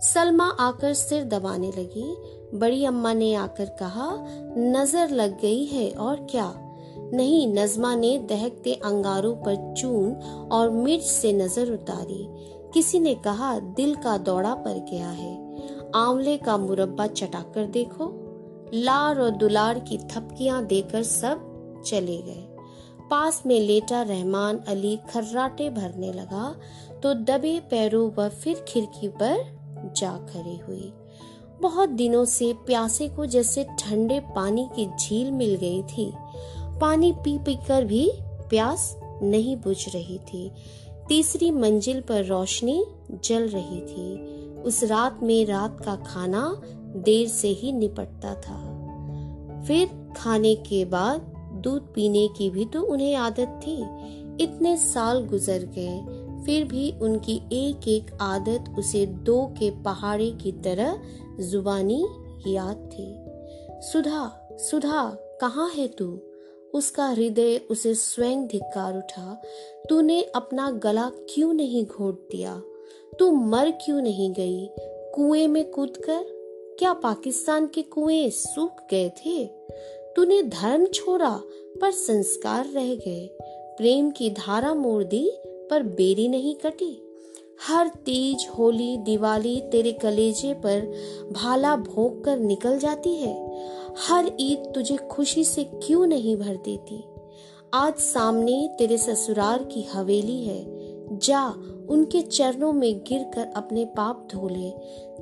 सलमा 0.00 0.44
आकर 0.44 0.94
सिर 0.94 1.24
दबाने 1.24 1.68
लगी। 1.68 2.16
बड़ी 2.58 2.84
अम्मा 2.84 3.12
ने 3.12 3.34
आकर 3.34 3.64
कहा, 3.64 4.16
नज़र 4.56 5.10
लग 5.10 5.40
गई 5.40 5.64
है 5.64 5.90
और 5.90 6.26
क्या? 6.30 6.67
नहीं, 7.14 7.46
नजमा 7.54 7.94
ने 7.94 8.16
दहकते 8.18 8.74
अंगारों 8.74 9.34
पर 9.36 9.74
चून 9.74 10.12
और 10.52 10.70
मिर्च 10.70 11.02
से 11.02 11.32
नज़र 11.32 11.72
उतारी। 11.72 12.26
किसी 12.74 13.00
ने 13.00 13.14
कहा, 13.14 13.58
दिल 13.58 13.94
का 13.94 14.16
दौड़ा 14.18 14.54
पड़ 14.54 14.78
गया 14.90 15.08
है। 15.08 15.32
आंवले 15.96 16.36
का 16.36 16.56
मुरब्बा 16.56 17.06
चटाकर 17.06 17.66
देखो। 17.66 18.10
लार 18.74 19.20
और 19.20 19.30
दुलार 19.30 19.78
की 19.78 19.98
थपकियाँ 19.98 20.64
देकर 20.66 21.02
सब 21.02 21.82
चले 21.86 22.16
गए। 22.18 22.46
पास 23.10 23.42
में 23.46 23.58
लेटा 23.60 24.02
रहमान 24.02 24.58
अली 24.68 24.96
खर्राटे 25.10 25.68
भरने 25.70 26.12
लगा 26.12 26.54
तो 27.02 27.12
दबे 27.14 27.58
पैरों 27.60 28.10
वह 28.10 28.28
फिर 28.28 28.64
खिड़की 28.68 29.08
पर 29.22 29.92
जा 29.96 30.10
खड़ी 30.26 30.56
हुई 30.58 30.92
बहुत 31.60 31.88
दिनों 31.88 32.24
से 32.24 32.52
प्यासे 32.66 33.08
को 33.08 33.26
जैसे 33.26 33.64
ठंडे 33.78 34.18
पानी 34.36 34.68
की 34.76 34.86
झील 34.96 35.30
मिल 35.30 35.54
गई 35.54 35.82
थी। 35.82 36.12
पानी 36.80 37.12
पी 37.12 37.38
पी 37.38 37.54
कर 37.68 37.84
भी 37.84 38.10
प्यास 38.22 38.96
नहीं 39.22 39.56
बुझ 39.56 39.88
रही 39.94 40.18
थी। 40.18 40.50
तीसरी 41.08 41.50
मंजिल 41.50 42.00
पर 42.00 42.24
रोशनी 42.24 42.84
जल 43.24 43.48
रही 43.48 43.80
थी। 43.80 44.16
उस 44.62 44.84
रात 44.84 45.22
में 45.22 45.46
रात 45.46 45.80
का 45.84 45.96
खाना 45.96 46.62
देर 46.96 47.28
से 47.28 47.48
ही 47.48 47.72
निपटता 47.72 48.34
था। 48.34 48.60
फिर 49.66 50.12
खाने 50.16 50.54
के 50.54 50.84
बाद 50.84 51.34
दूध 51.64 51.94
पीने 51.94 52.28
की 52.28 52.50
भी 52.50 52.64
तो 52.64 52.82
उन्हें 52.82 53.14
आदत 53.14 53.60
थी। 53.66 53.76
इतने 54.44 54.76
साल 54.76 55.26
गुजर 55.26 55.58
गए, 55.58 56.00
फिर 56.44 56.64
भी 56.64 56.92
उनकी 56.92 57.36
एक 57.52 57.88
एक 57.88 58.18
आदत 58.20 58.74
उसे 58.78 59.06
दो 59.06 59.46
के 59.46 59.70
पहाड़े 59.70 60.30
की 60.30 60.52
तरह 60.52 61.00
जुबानी 61.40 62.06
याद 62.46 62.88
थी। 62.92 63.14
सुधा 63.90 64.48
सुधा, 64.52 65.10
कहाँ 65.40 65.70
है 65.76 65.88
तू? 65.88 66.20
उसका 66.74 67.06
हृदय 67.06 67.60
उसे 67.70 67.94
स्वयं 67.94 68.46
धिक्कार 68.46 68.96
उठा, 68.96 69.42
तूने 69.88 70.22
अपना 70.22 70.70
गला 70.70 71.10
क्यों 71.10 71.52
नहीं 71.52 71.86
घोट 71.86 72.28
दिया? 72.30 72.62
तू 73.18 73.30
मर 73.30 73.70
क्यों 73.70 74.02
नहीं 74.02 74.32
गई? 74.32 74.70
कुएँ 75.14 75.46
में 75.46 75.70
कूदकर? 75.70 76.24
क्या 76.78 76.92
पाकिस्तान 76.92 77.66
के 77.66 77.82
कुएँ 77.82 78.30
सूख 78.30 78.70
गए 78.90 79.08
थे? 79.08 79.44
तूने 80.16 80.42
धर्म 80.42 80.86
छोड़ा 80.86 81.40
पर 81.80 81.90
संस्कार 81.90 82.64
रह 82.64 82.94
गए। 82.94 83.30
प्रेम 83.78 84.10
की 84.10 84.30
धारा 84.30 84.74
मोड़ 84.74 85.04
दी 85.04 85.32
पर 85.46 85.82
बेरी 85.82 86.28
नहीं 86.28 86.54
कटी। 86.54 87.04
हर 87.68 87.88
तीज, 87.88 88.48
होली, 88.58 88.96
दिवाली 88.96 89.60
तेरे 89.60 89.92
कलेजे 89.92 90.54
पर 90.54 90.80
भाला 91.32 91.76
भोग 91.76 92.24
कर 92.24 92.38
निकल 92.38 92.78
जाती 92.78 93.14
है। 93.14 93.48
हर 94.06 94.36
ईद 94.40 94.72
तुझे 94.74 94.96
खुशी 94.96 95.44
से 95.44 95.64
क्यों 95.64 96.06
नहीं 96.06 96.36
भर 96.36 96.56
देती 96.56 97.04
आज 97.74 97.94
सामने 97.94 98.76
तेरे 98.78 98.98
ससुराल 98.98 99.58
की 99.58 99.82
हवेली 99.82 100.44
है। 100.44 100.64
जा, 101.18 101.48
उनके 101.90 102.22
चरणों 102.22 102.72
में 102.72 102.98
गिरकर 102.98 103.52
अपने 103.56 103.84
पाप 103.84 104.28
धो 104.32 104.48
ले 104.48 104.70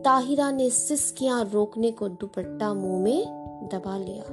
ताहिरा 0.02 0.50
ने 0.50 0.70
सिस्कियाँ 0.70 1.50
रोकने 1.52 1.90
को 1.90 2.08
दुपट्टा 2.08 2.74
मुँह 2.74 3.02
में 3.02 3.24
दबा 3.72 3.98
लिया। 3.98 4.24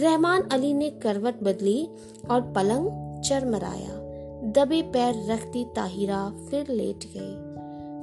रहमान 0.00 0.42
अली 0.52 0.72
ने 0.74 0.90
करवट 0.90 1.42
बदली 1.42 1.88
और 2.30 2.40
पलंग 2.40 3.22
चरमराया। 3.22 4.00
दबे 4.52 4.82
पैर 4.82 5.32
रखती 5.32 5.64
ताहिरा 5.64 6.30
फिर 6.50 6.66
लेट 6.70 7.04
गई। 7.16 7.43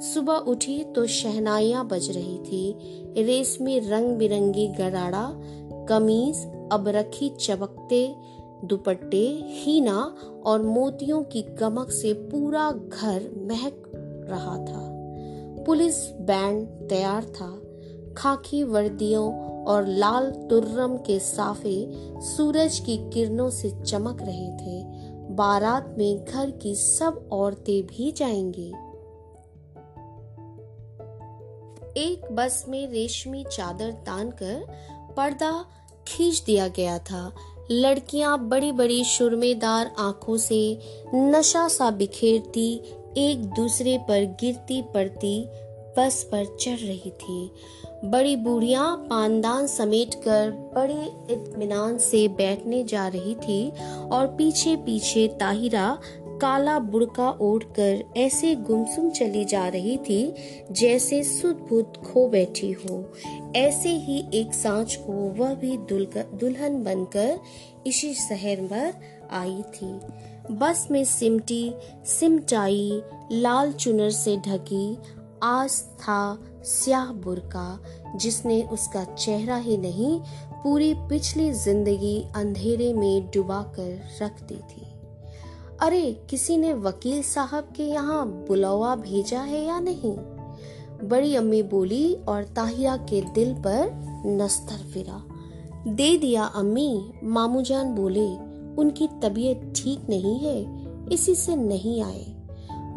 सुबह 0.01 0.33
उठी 0.33 0.83
तो 0.83 1.07
शहनाइयाँ 1.07 1.87
बज 1.87 2.11
रही 2.11 2.37
थी। 2.37 2.75
रेशमी 3.23 3.79
रंग 3.79 4.17
बिरंगी 4.17 4.67
गराड़ा, 4.67 5.31
कमीज 5.85 6.35
अब 6.71 6.87
रखी 6.87 7.29
चबकते 7.29 8.15
दुपट्टे, 8.65 9.43
हीना 9.45 10.15
और 10.45 10.61
मोतियों 10.61 11.23
की 11.23 11.41
गमक 11.41 11.91
से 11.91 12.13
पूरा 12.13 12.71
घर 12.71 13.31
महक 13.37 13.91
रहा 14.29 14.57
था। 14.57 14.91
पुलिस 15.63 16.11
बैंड 16.11 16.67
तैयार 16.67 17.25
था। 17.25 17.61
खाकी 18.17 18.63
वर्दियों 18.63 19.33
और 19.63 19.87
लाल 19.87 20.31
तुर्रम 20.31 20.97
के 20.97 21.19
साफे 21.19 21.91
सूरज 22.21 22.79
की 22.79 22.97
किरणों 22.97 23.49
से 23.49 23.69
चमक 23.69 24.21
रहे 24.21 24.49
थे। 24.49 24.83
बारात 25.35 25.95
में 25.97 26.25
घर 26.25 26.51
की 26.51 26.75
सब 26.75 27.29
औरतें 27.31 27.83
भी 27.83 28.11
जाएँगी। 28.11 28.73
एक 31.97 32.31
बस 32.31 32.65
में 32.67 32.87
रेशमी 32.91 33.43
चादर 33.51 33.91
तान 33.91 34.29
कर 34.29 34.65
पर्दा 35.17 35.51
खींच 36.07 36.43
दिया 36.45 36.67
गया 36.67 36.99
था। 36.99 37.31
लड़कियाँ 37.71 38.37
बड़ी 38.49 38.71
बड़ी 38.71 39.03
शुरमेदार 39.03 39.91
आँखों 39.99 40.37
से 40.37 40.79
नशा 41.15 41.67
सा 41.67 41.91
बिखेरती 41.91 42.73
एक 43.17 43.43
दूसरे 43.45 43.97
पर 43.97 44.25
गिरती 44.39 44.81
पड़ती 44.81 45.45
बस 45.97 46.23
पर 46.31 46.45
चढ़ 46.61 46.77
रही 46.77 47.11
थी। 47.11 47.51
बड़ी 48.05 48.35
बूढ़िया 48.35 48.83
पानदान 49.09 49.67
समेट 49.67 50.13
कर 50.13 50.51
बड़े 50.75 51.33
इत्मीनान 51.33 51.97
से 51.97 52.27
बैठने 52.27 52.83
जा 52.83 53.07
रही 53.07 53.35
थी 53.35 53.69
और 54.11 54.27
पीछे 54.27 54.75
पीछे 54.75 55.27
ताहिरा 55.27 55.97
काला 56.41 56.77
बुड़का 56.79 57.29
ओढ़कर 57.41 58.03
ऐसे 58.17 58.53
गुमसुम 58.55 59.09
चली 59.09 59.43
जा 59.45 59.67
रही 59.67 59.97
थी, 59.97 60.33
जैसे 60.71 61.23
सुध 61.23 61.97
खो 62.05 62.27
बैठी 62.27 62.71
हो। 62.71 63.03
ऐसे 63.55 63.89
ही 63.89 64.17
एक 64.33 64.53
सांच 64.53 64.95
को 64.95 65.13
वह 65.39 65.53
भी 65.55 65.77
दुल्हन 65.77 66.83
बनकर 66.83 67.39
इसी 67.87 68.13
शहर 68.13 68.65
पर 68.65 68.93
आई 69.31 69.61
थी। 69.73 69.93
बस 70.51 70.87
में 70.91 71.03
सिमटी, 71.05 71.73
सिमटाई, 72.05 73.01
लाल 73.31 73.71
चुनर 73.71 74.09
से 74.09 74.35
ढकी 74.37 74.97
आज 75.43 75.81
था 75.99 76.37
स्याह 76.65 77.11
बुरका, 77.13 77.79
जिसने 78.15 78.61
उसका 78.63 79.03
चेहरा 79.03 79.55
ही 79.57 79.77
नहीं, 79.77 80.19
पूरी 80.63 80.93
पिछली 81.09 81.51
ज़िंदगी 81.51 82.23
अंधेरे 82.35 82.93
में 82.93 83.29
डुबा 83.33 83.61
कर 83.75 83.99
रख 84.21 84.41
दी 84.43 84.55
थी। 84.55 84.90
अरे, 85.81 86.21
किसी 86.29 86.57
ने 86.57 86.73
वकील 86.73 87.23
साहब 87.23 87.73
के 87.75 87.83
यहाँ 87.83 88.45
बुलावा 88.47 88.95
भेजा 88.95 89.39
है 89.39 89.65
या 89.65 89.79
नहीं? 89.79 90.15
बड़ी 91.07 91.35
अम्मी 91.35 91.63
बोली 91.63 92.13
और 92.13 92.43
ताहिरा 92.43 92.97
के 92.97 93.21
दिल 93.21 93.53
पर 93.53 93.91
नस्तर 94.25 94.75
फिरा। 94.75 95.23
दे 95.87 96.17
दिया 96.17 96.43
अम्मी 96.43 97.13
मामूजान 97.23 97.95
बोले, 97.95 98.27
उनकी 98.75 99.07
तबीयत 99.07 99.73
ठीक 99.75 99.99
नहीं 100.09 100.39
है, 100.39 100.87
इसी 101.11 101.35
से 101.35 101.55
नहीं 101.55 102.03
आए। 102.03 102.25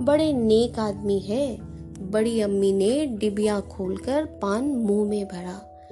बड़े 0.00 0.32
नेक 0.32 0.78
आदमी 0.78 1.18
है। 1.18 1.56
बड़ी 2.10 2.40
अम्मी 2.40 2.72
ने 2.72 3.06
डिबिया 3.06 3.60
खोलकर 3.60 4.24
पान 4.24 4.64
मुँह 4.64 5.08
में 5.08 5.28
भरा। 5.28 5.86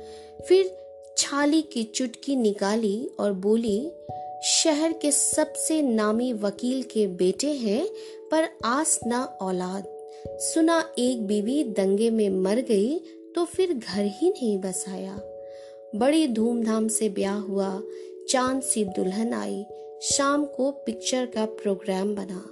फिर 0.48 0.78
छाली 1.16 1.62
की 1.62 1.82
चुटकी 1.82 2.36
निकाली 2.36 3.10
और 3.20 3.32
बोली 3.32 3.92
शहर 4.44 4.92
के 4.92 5.10
सबसे 5.10 5.80
नामी 5.82 6.32
वकील 6.32 6.82
के 6.82 7.06
बेटे 7.06 7.52
हैं, 7.52 7.84
पर 8.30 8.48
आस 8.64 8.98
ना 9.06 9.22
औलाद। 9.42 9.84
सुना 10.40 10.78
एक 10.98 11.26
बीवी 11.26 11.62
दंगे 11.64 12.10
में 12.10 12.28
मर 12.30 12.60
गई 12.60 12.98
तो 13.34 13.44
फिर 13.44 13.72
घर 13.74 14.04
ही 14.04 14.30
नहीं 14.30 14.58
बसाया 14.58 15.20
बड़ी 15.96 16.26
धूमधाम 16.28 16.88
से 16.88 17.08
ब्याह 17.08 17.38
हुआ, 17.38 17.80
चाँद 18.28 18.62
सी 18.62 18.84
दुल्हन 18.84 19.32
आई, 19.32 19.64
शाम 20.02 20.44
को 20.46 20.70
पिक्चर 20.70 21.26
का 21.26 21.44
प्रोग्राम 21.44 22.14
बना। 22.14 22.44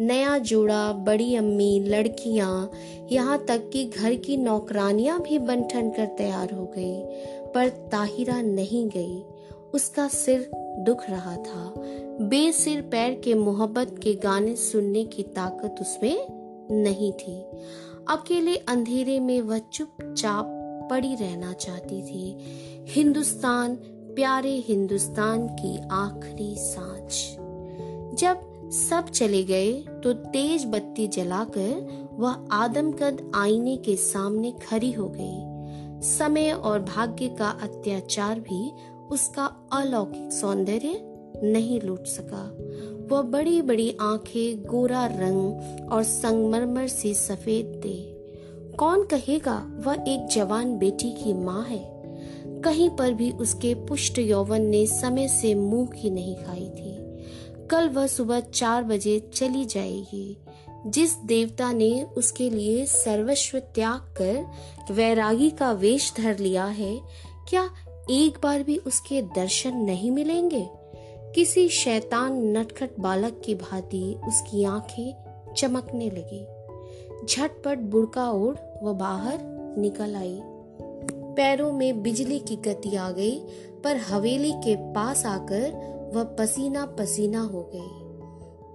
नया 0.00 0.38
जोड़ा, 0.38 0.92
बड़ी 0.92 1.34
अम्मी, 1.34 1.80
लड़कियाँ, 1.80 2.70
यहाँ 3.12 3.44
तक 3.48 3.70
कि 3.72 3.84
घर 3.84 4.14
की 4.14 4.36
नौकरानियाँ 4.36 5.20
भी 5.22 5.38
बन 5.38 5.62
ठन 5.64 5.90
कर 5.90 6.06
तैयार 6.18 6.52
हो 6.52 6.64
गई, 6.76 7.00
पर 7.54 7.68
ताहिरा 7.92 8.40
नहीं 8.42 8.88
गई। 8.88 9.22
उसका 9.74 10.08
सिर 10.08 10.50
दुख 10.84 11.08
रहा 11.10 11.36
था। 11.36 11.74
बेसिर 12.20 12.80
पैर 12.82 13.20
के 13.24 13.34
मोहब्बत 13.34 13.94
के 14.02 14.14
गाने 14.14 14.54
सुनने 14.56 15.04
की 15.04 15.22
ताकत 15.22 15.76
उसमें 15.80 16.26
नहीं 16.72 17.12
थी। 17.12 17.40
अकेले 18.08 18.56
अंधेरे 18.56 19.20
में 19.20 19.40
वह 19.40 19.58
चुपचाप 19.58 20.54
पड़ी 20.90 21.14
रहना 21.14 21.52
चाहती 21.52 22.02
थी। 22.02 22.36
हिंदुस्तान, 22.88 23.74
प्यारे 24.14 24.54
हिंदुस्तान 24.68 25.46
की 25.48 25.76
आखिरी 25.92 26.54
सांच 26.58 27.36
जब 28.18 28.70
सब 28.70 29.08
चले 29.08 29.42
गए 29.44 29.72
तो 30.04 30.12
तेज 30.12 30.64
बत्ती 30.66 31.06
जलाकर 31.08 32.08
वह 32.12 32.46
आदमकद 32.52 33.30
आईने 33.34 33.76
के 33.76 33.96
सामने 33.96 34.52
खड़ी 34.62 34.92
हो 34.92 35.08
गई। 35.08 36.00
समय 36.02 36.50
और 36.50 36.80
भाग्य 36.80 37.28
का 37.28 37.48
अत्याचार 37.62 38.40
भी 38.40 38.70
उसका 39.10 39.68
अलौकिक 39.72 40.32
सौंदर्य 40.32 41.00
नहीं 41.42 41.80
लूट 41.80 42.06
सका। 42.06 42.56
वह 43.14 43.22
बड़ी 43.22 43.62
बड़ी 43.62 43.96
आँखें, 44.00 44.62
गोरा 44.62 45.06
रंग 45.06 45.52
और 45.92 46.02
संगमरमर 46.02 46.88
से 46.88 47.14
सफ़ेद 47.14 47.82
थे। 47.84 48.18
कौन 48.76 49.04
कहेगा 49.04 49.72
वह 49.74 49.94
एक 49.94 50.26
जवान 50.26 50.78
बेटी 50.78 51.10
की 51.10 51.32
माँ 51.32 51.64
है? 51.64 51.98
कहीं 52.60 52.90
पर 52.90 53.14
भी 53.14 53.30
उसके 53.30 53.74
पुष्ट 53.74 54.18
यौवन 54.18 54.62
ने 54.62 54.86
समय 54.86 55.28
से 55.28 55.54
मुँह 55.54 55.86
की 55.86 56.10
नहीं 56.10 56.36
खाई 56.36 56.70
थी। 56.70 56.98
कल 57.66 57.88
वह 57.88 58.06
सुबह 58.06 58.40
चार 58.40 58.84
बजे 58.84 59.30
चली 59.34 59.64
जाएगी। 59.64 60.36
जिस 60.86 61.16
देवता 61.16 61.72
ने 61.72 62.02
उसके 62.02 62.50
लिए 62.50 62.86
सर्वस्व 62.86 63.58
त्याग 63.58 64.00
कर 64.00 64.46
वैरागी 64.92 65.50
का 65.50 65.72
वेश 65.72 66.12
धर 66.16 66.38
लिया 66.38 66.64
है, 66.64 67.00
क्या 67.48 67.70
एक 68.10 68.38
बार 68.42 68.62
भी 68.62 68.76
उसके 68.76 69.22
दर्शन 69.22 69.76
नहीं 69.76 70.10
मिलेंगे? 70.10 70.68
किसी 71.34 71.68
शैतान 71.68 72.56
नटखट 72.56 72.90
बालक 73.00 73.42
की 73.44 73.54
भांति 73.54 74.20
उसकी 74.28 74.64
आँखें 74.64 75.14
चमकने 75.56 76.10
लगी। 76.10 76.46
झटपट 77.26 77.78
बुड़का 77.78 78.30
ओढ़ 78.30 78.56
वह 78.82 78.92
बाहर 78.92 79.38
निकल 79.78 80.16
आई। 80.16 80.40
पैरों 81.12 81.72
में 81.72 82.02
बिजली 82.02 82.38
की 82.38 82.56
गति 82.56 82.96
आ 82.96 83.10
गई, 83.10 83.40
पर 83.84 83.96
हवेली 83.96 84.52
के 84.52 84.76
पास 84.76 85.26
आकर 85.26 85.72
वह 86.14 86.24
पसीना 86.24 86.86
पसीना 86.86 87.40
हो 87.40 87.70
गई। 87.74 88.08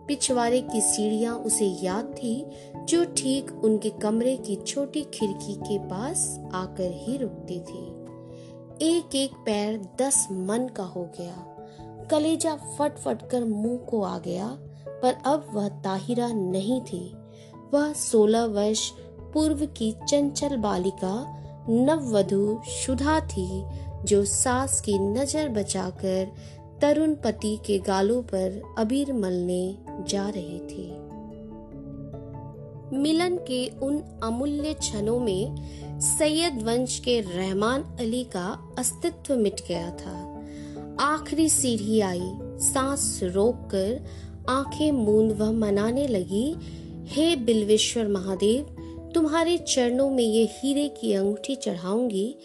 पिछवाड़े 0.08 0.62
की 0.62 0.82
सीढ़ियाँ 0.82 1.36
उसे 1.36 1.66
याद 1.66 2.06
थी, 2.06 2.46
जो 2.76 3.06
ठीक 3.06 3.52
उनके 3.64 3.90
कमरे 3.90 4.38
की 4.38 4.56
छोटी 4.56 5.02
खिड़की 5.02 5.54
के 5.54 5.80
पास 5.80 6.40
आकर 6.54 6.92
ही 6.94 7.18
रुकती 7.18 7.60
थी। 7.60 8.03
एक 8.82 9.16
एक 9.16 9.34
पैर 9.34 9.90
दस 10.02 10.28
मन 10.32 10.68
का 10.68 10.84
हो 10.84 11.04
गया। 11.20 11.34
कलेजा 12.12 12.56
फट 12.56 12.98
फट 12.98 13.30
कर 13.30 13.44
मुँह 13.44 13.78
को 13.78 14.02
आ 14.02 14.18
गया, 14.18 14.48
पर 14.88 15.14
अब 15.26 15.48
वह 15.54 15.70
ताहिरा 15.70 16.28
नहीं 16.28 16.82
थी। 16.82 17.16
वह 17.74 17.94
सोलह 17.94 18.46
वर्ष 18.46 18.90
पूर्व 19.34 19.66
की 19.66 19.96
चंचल 20.10 20.58
बालिका, 20.58 21.14
नववधु 21.70 22.62
शुदा 22.70 23.20
थी, 23.20 23.64
जो 24.04 24.26
सास 24.26 24.82
की 24.82 25.00
नज़र 25.00 25.50
बचाकर 25.50 26.32
तरुण 26.82 27.16
पति 27.16 27.60
के 27.66 27.80
गालों 27.80 28.22
पर 28.24 28.76
अबीर 28.78 29.14
मलने 29.14 29.78
जा 30.08 30.30
रही 30.30 30.60
थे। 30.60 31.03
मिलन 32.94 33.38
के 33.38 33.68
उन 33.68 34.20
अमूल्य 34.24 34.74
क्षणों 34.74 35.20
में 35.20 35.56
सैयद 36.00 36.62
वंश 36.64 37.00
के 37.00 37.20
रहमान 37.22 37.84
अली 38.00 38.24
का 38.24 38.76
अस्तित्व 38.78 39.36
मिट 39.36 39.62
गया 39.68 39.92
था। 39.92 40.30
आखिरी 41.00 41.50
सीढ़ी 41.50 42.00
आई, 42.00 42.32
सांस 42.60 43.20
रोककर 43.24 44.06
आँखें 44.50 44.92
मूंद 44.92 45.32
वह 45.32 45.52
मनाने 45.52 46.08
लगी, 46.08 46.56
हे 47.06 47.36
बिल्वेश्वर 47.36 48.08
महादेव, 48.08 48.64
तुम्हारे 49.16 49.58
चरणों 49.58 50.10
में 50.10 50.24
ये 50.24 50.50
हीरे 50.52 50.90
की 50.90 51.14
अंगूठी 51.14 51.56
चढ़ाऊँगी, 51.56 52.36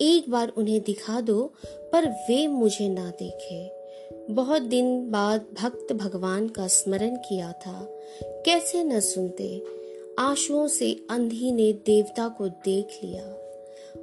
एक 0.00 0.30
बार 0.30 0.48
उन्हें 0.48 0.80
दिखा 0.80 1.20
दो, 1.20 1.52
पर 1.66 2.08
वे 2.08 2.46
मुझे 2.46 2.88
ना 2.88 3.12
देखे। 3.22 3.84
बहुत 4.30 4.62
दिन 4.62 5.10
बाद 5.10 5.46
भक्त 5.62 5.92
भगवान 5.92 6.48
का 6.48 6.66
स्मरण 6.66 7.16
किया 7.16 7.52
था। 7.52 7.88
कैसे 8.22 8.84
न 8.84 9.00
सुनते 9.00 9.62
आंसुओं 10.18 10.68
से 10.68 11.06
अंधी 11.10 11.52
ने 11.52 11.72
देवता 11.72 12.28
को 12.28 12.48
देख 12.48 13.00
लिया। 13.04 13.38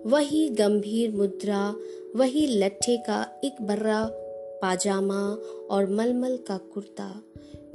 वही 0.05 0.49
गंभीर 0.49 1.11
मुद्रा, 1.11 1.75
वही 2.15 2.47
लट्ठे 2.47 2.97
का 2.97 3.41
एक 3.43 3.61
बर्रा, 3.61 4.05
पाजामा 4.61 5.37
और 5.71 5.89
मलमल 5.89 6.37
का 6.37 6.57
कुर्ता। 6.57 7.23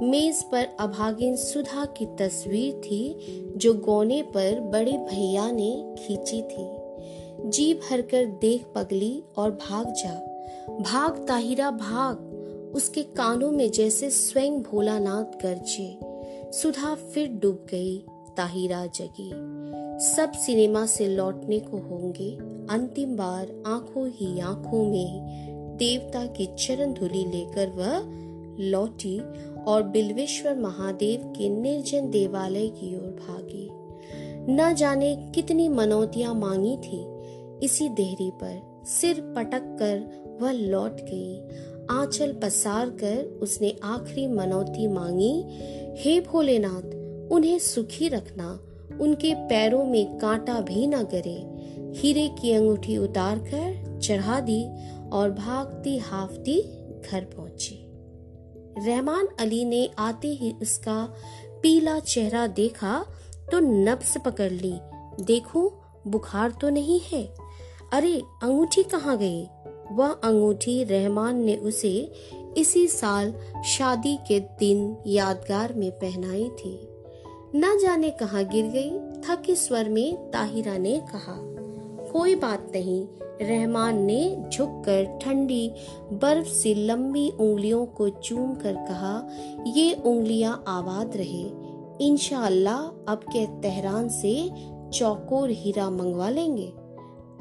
मेज 0.01 0.45
पर 0.53 0.69
अभागिन 0.81 1.37
सुधा 1.37 1.85
की 1.85 2.07
तस्वीर 2.07 2.75
थी, 2.75 3.17
जो 3.57 3.75
गोने 3.75 4.23
पर 4.23 4.61
बड़े 4.61 4.93
भैया 4.93 5.51
ने 5.51 5.95
खींची 5.99 6.43
थी। 6.43 6.77
जी 7.51 7.75
भरकर 7.75 8.27
देख 8.27 8.65
पगली 8.75 9.23
और 9.37 9.51
भाग 9.51 9.87
जा। 9.93 10.15
भाग 10.69 11.29
ताहिरा 11.29 11.71
भाग, 11.71 12.19
उसके 12.75 13.03
कानों 13.03 13.51
में 13.51 13.71
जैसे 13.71 14.11
स्वयं 14.11 14.63
भोलानाथ 14.63 15.43
गरजे। 15.43 15.99
सुधा 16.53 16.95
फिर 16.95 17.29
डूब 17.29 17.67
गई। 17.71 18.05
ताहिरा 18.37 18.87
जगी। 18.87 19.31
सब 20.07 20.33
सिनेमा 20.33 20.87
से 20.87 21.09
लौटने 21.09 21.59
को 21.59 21.77
होंगे 21.77 22.31
अंतिम 22.71 23.17
बार 23.17 23.63
आँखों 23.67 24.09
ही 24.09 24.41
आँखों 24.41 24.85
में। 24.85 25.77
देवता 25.77 26.27
की 26.27 26.47
चरण 26.47 26.93
धुली 26.93 27.25
लेकर 27.25 27.69
वह 27.69 27.99
लौटी 28.61 29.19
और 29.65 29.83
बिल्वेश्वर 29.83 30.57
महादेव 30.57 31.33
के 31.37 31.49
निर्जन 31.49 32.11
देवालय 32.11 32.69
की 32.69 32.97
ओर 32.97 33.17
भागी। 33.29 33.69
न 34.53 34.75
जाने 34.75 35.33
कितनी 35.35 35.69
मनौतियाँ 35.69 36.35
मांगी 36.35 36.77
थी। 36.77 37.05
इसी 37.65 37.89
देहरी 37.89 38.31
पर 38.35 38.85
सिर 38.87 39.21
पटक 39.37 39.77
कर 39.79 40.39
वह 40.41 40.53
लौट 40.53 40.97
गई। 41.01 41.39
आंचल 41.91 42.33
पसार 42.33 42.91
कर 42.91 43.39
उसने 43.43 43.77
आखिरी 43.85 44.27
मनौती 44.27 44.87
मांगी, 44.89 45.45
हे 45.97 46.21
भोलेनाथ 46.21 46.96
उन्हें 47.33 47.59
सुखी 47.59 48.09
रखना, 48.09 48.61
उनके 49.01 49.35
पैरों 49.35 49.85
में 49.85 50.19
कांटा 50.19 50.61
भी 50.61 50.87
न 50.87 51.03
गिरे। 51.03 51.57
हीरे 52.01 52.29
की 52.29 52.53
अंगूठी 52.53 52.97
उतार 52.97 53.39
कर 53.39 53.99
चढ़ा 54.03 54.41
दी 54.41 54.67
और 55.11 55.31
भागती 55.31 55.99
हाफती 55.99 56.63
घर 57.11 57.25
पहुँची। 57.25 57.83
रहमान 58.87 59.29
अली 59.41 59.65
ने 59.65 59.91
आते 59.99 60.29
ही 60.29 60.53
उसका 60.63 61.15
पीला 61.63 61.99
चेहरा 61.99 62.47
देखा 62.47 63.07
तो 63.53 63.59
नब्स 63.61 64.19
पकड़ 64.25 64.53
ली। 64.53 64.75
देखो, 65.21 65.73
बुखार 66.07 66.51
तो 66.51 66.69
नहीं 66.69 67.01
है? 67.01 67.35
अरे, 67.93 68.23
अंगूठी 68.43 68.83
कहाँ 68.83 69.19
गई? 69.19 69.47
वह 69.93 70.09
अंगूठी 70.09 70.85
रहमान 70.85 71.37
ने 71.45 71.57
उसे 71.57 72.13
इसी 72.57 72.89
साल 72.89 73.35
शादी 73.65 74.17
के 74.17 74.41
दिन 74.41 74.97
यादगार 75.07 75.73
में 75.73 75.91
पहनाई 75.91 76.49
थी। 76.49 76.96
न 77.57 77.79
जाने 77.83 78.11
कहा 78.11 78.43
गिर 78.43 78.67
गई, 78.67 78.91
थके 79.21 79.55
स्वर 79.55 79.89
में 79.89 80.31
ताहिरा 80.31 80.77
ने 80.79 80.99
कहा। 81.01 81.37
कोई 82.13 82.35
बात 82.35 82.73
नहीं, 82.75 83.07
रहमान 83.43 83.99
ने 83.99 84.45
झुककर 84.53 85.19
ठंडी, 85.23 85.73
बर्फ़ 86.13 86.49
से 86.49 86.75
लंबी 86.75 87.29
उंगलियों 87.31 87.87
को 87.87 88.09
चूम 88.09 88.55
कर 88.55 88.75
कहा, 88.75 89.29
ये 89.67 89.93
उंगलियाँ 89.95 90.65
आबाद 90.69 91.17
रहे। 91.17 91.43
इंशाल्लाह 92.07 93.13
अब 93.13 93.21
के 93.33 93.47
तेहरान 93.61 94.09
से 94.09 94.35
चौकोर 94.93 95.51
हीरा 95.51 95.91
मंगवा 95.91 96.29
लेंगे। 96.29 96.73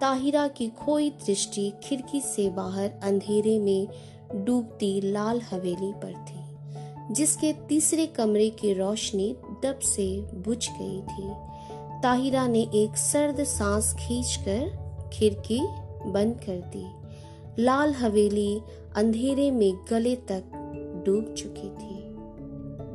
ताहिरा 0.02 0.48
की 0.48 0.68
खोई 0.68 1.10
दृष्टि 1.10 1.72
खिड़की 1.84 2.22
से 2.22 2.50
बाहर 2.50 2.92
अंधेरे 3.04 3.60
में 3.60 3.88
डूबती 4.36 5.00
लाल 5.12 5.42
हवेली 5.42 5.94
पर 5.94 6.14
थी, 6.14 7.14
जिसके 7.14 7.54
तीसरे 7.70 8.06
कमरे 8.08 8.50
की 8.50 8.74
रोशनी 8.74 9.36
दब 9.64 9.80
से 9.80 10.22
बुझ 10.22 10.70
गई 10.70 11.02
थी। 11.02 11.32
ताहिरा 12.04 12.48
ने 12.48 12.62
एक 12.74 12.98
सर्द 12.98 13.44
सांस 13.44 13.94
खींचकर 14.00 14.86
खिड़की 15.14 15.60
बंद 16.12 16.36
कर 16.50 16.62
दी। 16.76 16.86
लाल 17.64 17.94
हवेली 17.94 18.62
अंधेरे 18.96 19.52
में 19.52 19.74
गले 19.90 20.16
तक 20.16 20.44
डूब 21.06 21.34
चुकी 21.34 21.70
थी। 21.70 21.96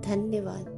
धन्यवाद। 0.00 0.69